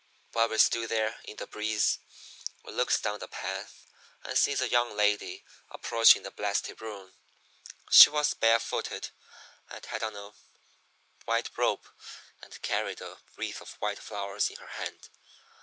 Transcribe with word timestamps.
"And 0.29 0.33
while 0.33 0.49
we 0.49 0.57
stood 0.57 0.89
there 0.89 1.19
in 1.25 1.35
the 1.35 1.45
breeze 1.45 1.99
we 2.63 2.71
looks 2.71 2.99
down 2.99 3.19
the 3.19 3.27
path 3.27 3.85
and 4.23 4.35
sees 4.35 4.59
a 4.59 4.67
young 4.67 4.97
lady 4.97 5.45
approaching 5.69 6.23
the 6.23 6.31
blasted 6.31 6.81
ruin. 6.81 7.13
She 7.91 8.09
was 8.09 8.33
bare 8.33 8.57
footed 8.57 9.11
and 9.69 9.85
had 9.85 10.01
on 10.01 10.15
a 10.15 10.33
white 11.25 11.51
robe, 11.55 11.85
and 12.41 12.59
carried 12.63 12.99
a 12.99 13.19
wreath 13.37 13.61
of 13.61 13.73
white 13.73 13.99
flowers 13.99 14.49
in 14.49 14.55
her 14.55 14.69
hand. 14.83 15.09